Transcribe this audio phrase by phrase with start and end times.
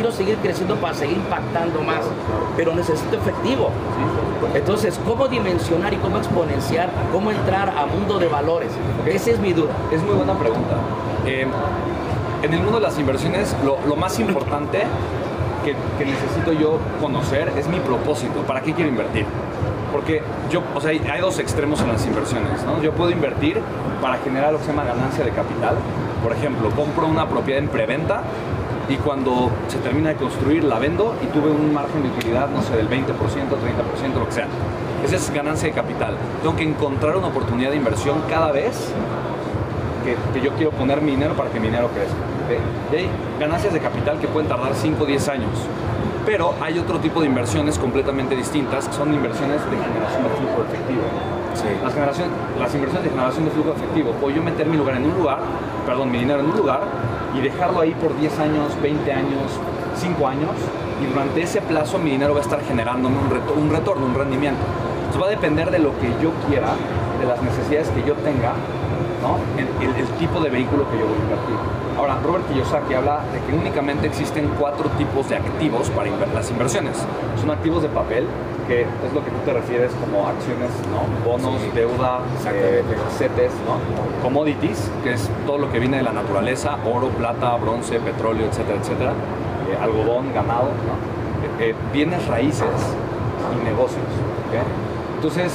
[0.00, 2.00] Quiero seguir creciendo para seguir impactando más,
[2.56, 3.70] pero necesito efectivo.
[4.54, 8.70] Entonces, ¿cómo dimensionar y cómo exponenciar, cómo entrar a mundo de valores?
[9.04, 9.72] Esa es mi duda.
[9.92, 10.76] Es muy buena pregunta.
[11.26, 11.46] Eh,
[12.42, 14.84] en el mundo de las inversiones, lo, lo más importante
[15.66, 18.40] que, que, necesito yo conocer es mi propósito.
[18.46, 19.26] ¿Para qué quiero invertir?
[19.92, 22.80] Porque yo, o sea, hay, dos extremos en las inversiones, ¿no?
[22.80, 23.60] Yo puedo invertir
[24.00, 25.74] para generar lo que se llama ganancia de capital.
[26.22, 28.22] Por ejemplo, compro una propiedad en preventa
[28.90, 32.60] y cuando se termina de construir la vendo y tuve un margen de utilidad, no
[32.60, 34.48] sé, del 20%, 30%, lo que sea.
[35.04, 36.16] Esa es ganancia de capital.
[36.42, 38.92] Tengo que encontrar una oportunidad de inversión cada vez
[40.04, 42.16] que, que yo quiero poner mi dinero para que mi dinero crezca.
[42.44, 42.58] ¿okay?
[42.92, 45.50] Y hay ganancias de capital que pueden tardar 5 o 10 años.
[46.26, 50.64] Pero hay otro tipo de inversiones completamente distintas, que son inversiones de generación de flujo
[50.68, 51.02] efectivo.
[51.54, 51.68] Sí.
[51.82, 55.16] Las, las inversiones de generación de flujo efectivo, puedo yo meter mi lugar en un
[55.16, 55.38] lugar,
[55.86, 56.80] perdón, mi dinero en un lugar
[57.36, 59.58] y dejarlo ahí por 10 años, 20 años,
[59.96, 60.50] 5 años
[61.02, 64.14] y durante ese plazo mi dinero va a estar generándome un, retor un retorno, un
[64.14, 64.60] rendimiento.
[65.06, 66.74] Entonces va a depender de lo que yo quiera,
[67.18, 68.52] de las necesidades que yo tenga,
[69.22, 69.38] ¿no?
[69.58, 71.56] el, tipo de vehículo que yo voy a invertir.
[71.96, 76.96] Ahora, Robert Kiyosaki habla de que únicamente existen cuatro tipos de activos para las inversiones.
[77.40, 78.26] Son activos de papel,
[78.70, 81.28] que es lo que tú te refieres como acciones, ¿no?
[81.28, 82.20] bonos, sí, deuda,
[82.52, 82.84] eh,
[83.18, 84.22] CETES, ¿no?
[84.22, 88.78] commodities, que es todo lo que viene de la naturaleza, oro, plata, bronce, petróleo, etcétera,
[88.78, 91.64] etcétera, eh, algodón, ganado, ¿no?
[91.64, 92.68] eh, bienes raíces
[93.60, 94.06] y negocios.
[94.46, 94.60] ¿okay?
[95.16, 95.52] Entonces,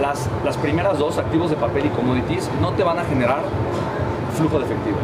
[0.00, 3.42] las, las primeras dos, activos de papel y commodities, no te van a generar
[4.38, 4.96] flujo de efectivo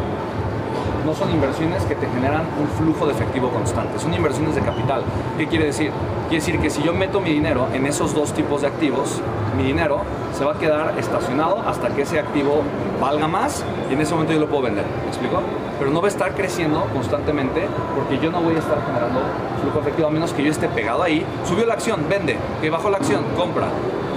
[1.07, 5.03] no son inversiones que te generan un flujo de efectivo constante, son inversiones de capital.
[5.37, 5.89] ¿Qué quiere decir?
[6.27, 9.21] Quiere decir que si yo meto mi dinero en esos dos tipos de activos,
[9.55, 10.01] mi dinero
[10.37, 12.61] se va a quedar estacionado hasta que ese activo
[12.99, 14.83] valga más y en ese momento yo lo puedo vender.
[14.83, 15.39] ¿Me explico?
[15.79, 19.21] Pero no va a estar creciendo constantemente porque yo no voy a estar generando
[19.61, 21.25] flujo efectivo a menos que yo esté pegado ahí.
[21.45, 22.37] Subió la acción, vende.
[22.61, 23.67] Que bajó la acción, compra.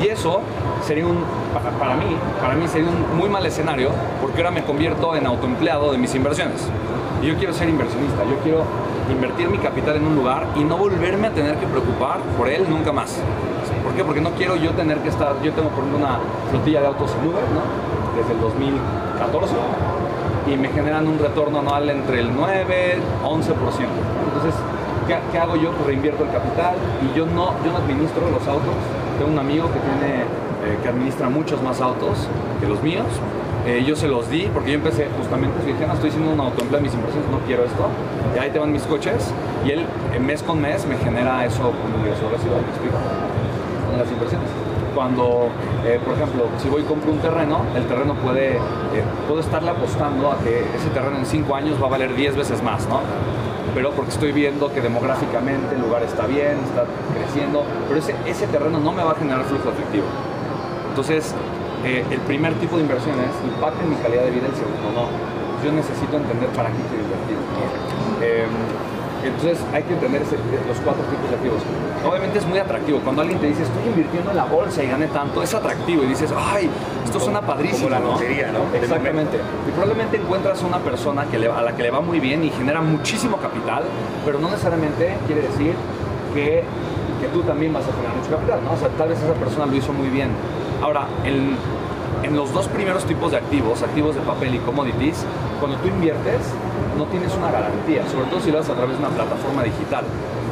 [0.03, 0.41] Y eso
[0.83, 1.19] sería un,
[1.79, 3.91] para, mí, para mí sería un muy mal escenario
[4.21, 6.69] porque ahora me convierto en autoempleado de mis inversiones.
[7.23, 8.65] Y yo quiero ser inversionista, yo quiero
[9.11, 12.65] invertir mi capital en un lugar y no volverme a tener que preocupar por él
[12.69, 13.19] nunca más.
[13.85, 14.05] ¿Por qué?
[14.05, 16.19] Porque no quiero yo tener que estar, yo tengo por ejemplo una
[16.51, 18.17] flotilla de autos en Uber, ¿no?
[18.17, 19.55] Desde el 2014
[20.47, 23.41] y me generan un retorno anual entre el 9, 11%.
[23.45, 24.55] Entonces,
[25.33, 25.73] ¿qué, hago yo?
[25.73, 28.75] Pues reinvierto el capital y yo no, yo no administro los autos.
[29.19, 32.29] Tengo un amigo que tiene eh, que administra muchos más autos
[32.61, 33.07] que los míos.
[33.67, 36.81] Eh, yo se los di porque yo empecé justamente, dije, no, estoy haciendo un autoempleo
[36.81, 37.89] mis impresiones, no quiero esto.
[38.35, 39.33] Y ahí te van mis coches
[39.67, 39.87] y él
[40.21, 42.97] mes con mes me genera eso como ingreso residual, me explico,
[43.91, 44.49] con las inversiones.
[44.95, 45.49] Cuando,
[45.85, 49.71] eh, por ejemplo, si voy y compro un terreno, el terreno puede, eh, puedo estarle
[49.71, 53.01] apostando a que ese terreno en 5 años va a valer 10 veces más, ¿no?
[53.75, 56.85] Pero porque estoy viendo que demográficamente el lugar está bien, está
[57.15, 60.07] creciendo, pero ese, ese terreno no me va a generar flujo efectivo.
[60.89, 61.35] Entonces,
[61.85, 65.09] eh, el primer tipo de inversiones impacta en mi calidad de vida, el segundo no.
[65.65, 67.37] Yo necesito entender para qué quiero invertir.
[68.23, 68.47] Eh,
[69.29, 71.63] entonces hay que entender ese, los cuatro tipos de activos.
[72.07, 73.01] Obviamente es muy atractivo.
[73.01, 76.07] Cuando alguien te dice, estoy invirtiendo en la bolsa y gané tanto, es atractivo y
[76.07, 76.71] dices, ay,
[77.05, 77.89] esto suena padrísimo.
[77.89, 78.61] Como la lotería, ¿no?
[78.61, 78.75] ¿no?
[78.75, 79.39] Exactamente.
[79.69, 82.45] Y probablemente encuentras a una persona que le, a la que le va muy bien
[82.45, 83.85] y genera muchísimo capital,
[84.25, 85.75] pero no necesariamente quiere decir
[86.35, 86.65] que,
[87.21, 88.73] que tú también vas a generar mucho capital, ¿no?
[88.73, 90.31] O sea, tal vez esa persona lo hizo muy bien.
[90.83, 91.57] Ahora, el,
[92.23, 95.25] en los dos primeros tipos de activos, activos de papel y commodities,
[95.59, 96.41] cuando tú inviertes,
[96.99, 100.05] no tienes una garantía, sobre todo si lo haces a través de una plataforma digital.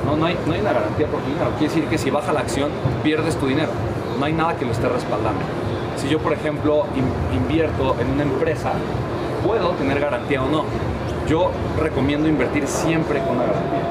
[0.07, 1.51] No, no, hay, no hay una garantía por tu dinero.
[1.59, 2.71] Quiere decir que si baja la acción,
[3.03, 3.71] pierdes tu dinero.
[4.19, 5.41] No hay nada que lo esté respaldando.
[5.97, 6.87] Si yo, por ejemplo,
[7.35, 8.73] invierto en una empresa,
[9.45, 10.65] puedo tener garantía o no.
[11.29, 13.83] Yo recomiendo invertir siempre con una garantía.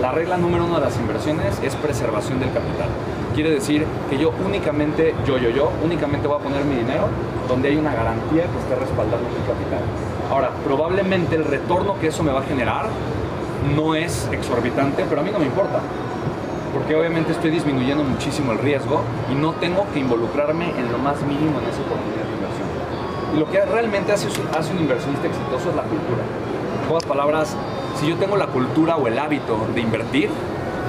[0.00, 2.88] La regla número uno de las inversiones es preservación del capital.
[3.34, 7.08] Quiere decir que yo únicamente, yo, yo, yo, únicamente voy a poner mi dinero
[7.48, 9.82] donde hay una garantía que esté respaldando mi capital.
[10.30, 12.86] Ahora, probablemente el retorno que eso me va a generar
[13.74, 15.80] no es exorbitante, pero a mí no me importa.
[16.72, 19.02] Porque obviamente estoy disminuyendo muchísimo el riesgo
[19.32, 23.38] y no tengo que involucrarme en lo más mínimo en esa oportunidad de inversión.
[23.38, 26.22] Lo que realmente hace, hace un inversionista exitoso es la cultura.
[26.84, 27.56] En otras palabras,
[27.98, 30.30] si yo tengo la cultura o el hábito de invertir,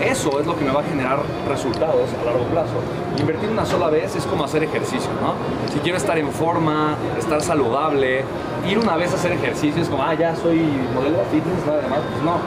[0.02, 2.74] eso es lo que me va a generar resultados a largo plazo.
[3.18, 5.34] Invertir una sola vez es como hacer ejercicio, ¿no?
[5.72, 8.24] Si quiero estar en forma, estar saludable,
[8.70, 10.60] ir una vez a hacer ejercicio es como, ah, ya soy
[10.94, 12.38] modelo de fitness, nada más, pues no.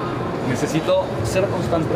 [0.49, 1.95] Necesito ser constante.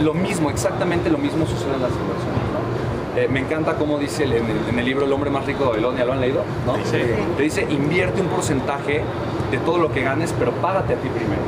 [0.00, 2.40] Y lo mismo, exactamente lo mismo sucede en las inversiones.
[2.54, 3.20] ¿no?
[3.20, 6.12] Eh, me encanta cómo dice en el, libro El hombre más rico de Babilonia, ¿lo
[6.12, 6.42] han leído?
[6.64, 6.74] ¿No?
[6.74, 9.02] Te dice, invierte un porcentaje
[9.50, 11.42] de todo lo que ganes, pero págate a ti primero.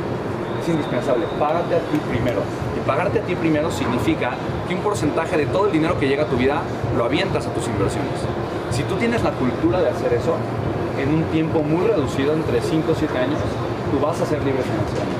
[0.63, 2.41] Es indispensable, págate a ti primero
[2.85, 4.31] pagarte a ti primero significa
[4.67, 6.61] que un porcentaje de todo el dinero que llega a tu vida
[6.97, 8.11] lo avientas a tus inversiones.
[8.71, 10.35] Si tú tienes la cultura de hacer eso,
[10.99, 13.39] en un tiempo muy reducido, entre 5 o 7 años,
[13.91, 15.12] tú vas a ser libre financieramente.